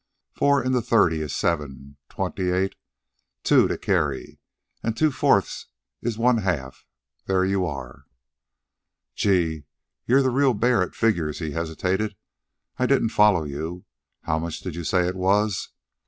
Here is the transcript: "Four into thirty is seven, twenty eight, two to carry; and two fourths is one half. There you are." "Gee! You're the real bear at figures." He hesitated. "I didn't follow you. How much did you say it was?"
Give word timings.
"Four 0.31 0.63
into 0.65 0.81
thirty 0.81 1.21
is 1.21 1.35
seven, 1.35 1.95
twenty 2.09 2.49
eight, 2.49 2.73
two 3.43 3.67
to 3.67 3.77
carry; 3.77 4.39
and 4.81 4.97
two 4.97 5.11
fourths 5.11 5.67
is 6.01 6.17
one 6.17 6.39
half. 6.39 6.87
There 7.27 7.45
you 7.45 7.67
are." 7.67 8.05
"Gee! 9.13 9.65
You're 10.07 10.23
the 10.23 10.31
real 10.31 10.55
bear 10.55 10.81
at 10.81 10.95
figures." 10.95 11.37
He 11.37 11.51
hesitated. 11.51 12.15
"I 12.79 12.87
didn't 12.87 13.09
follow 13.09 13.43
you. 13.43 13.85
How 14.23 14.39
much 14.39 14.61
did 14.61 14.73
you 14.75 14.83
say 14.85 15.07
it 15.07 15.15
was?" 15.15 15.69